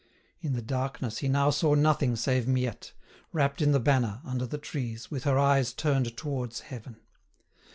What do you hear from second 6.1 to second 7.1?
towards heaven.